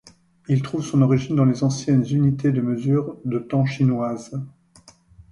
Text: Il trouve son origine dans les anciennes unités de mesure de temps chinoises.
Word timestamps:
Il 0.47 0.63
trouve 0.63 0.81
son 0.83 1.03
origine 1.03 1.35
dans 1.35 1.45
les 1.45 1.63
anciennes 1.63 2.03
unités 2.09 2.51
de 2.51 2.59
mesure 2.59 3.17
de 3.23 3.37
temps 3.37 3.65
chinoises. 3.65 4.35